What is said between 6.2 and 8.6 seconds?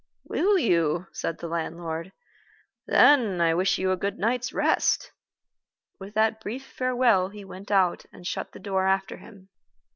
brief farewell he went out and shut the